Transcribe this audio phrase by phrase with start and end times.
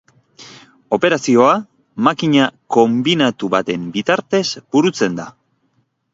[0.97, 1.51] Operazioa
[2.07, 5.29] makina konbinatu baten bitartez burutzen da.